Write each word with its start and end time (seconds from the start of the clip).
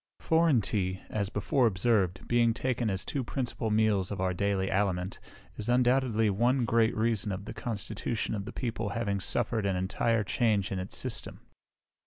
Foreign 0.19 0.61
tea, 0.61 0.99
as 1.11 1.29
before 1.29 1.67
observed, 1.67 2.27
being 2.27 2.55
taken 2.55 2.89
as 2.89 3.05
two 3.05 3.23
principal 3.23 3.69
meals 3.69 4.09
of 4.09 4.19
our 4.19 4.33
daily 4.33 4.71
aliment, 4.71 5.19
is 5.57 5.69
undoubtedly 5.69 6.27
one 6.27 6.65
great 6.65 6.97
reason 6.97 7.31
of 7.31 7.45
the 7.45 7.53
constitution 7.53 8.33
of 8.33 8.45
the 8.45 8.51
people 8.51 8.89
having 8.97 9.19
suffered 9.19 9.63
an 9.63 9.75
entire 9.75 10.23
change 10.23 10.71
in 10.71 10.79
its 10.79 10.97
system. 10.97 11.41